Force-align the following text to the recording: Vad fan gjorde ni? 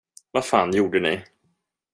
Vad 0.31 0.45
fan 0.45 0.71
gjorde 0.71 0.99
ni? 0.99 1.23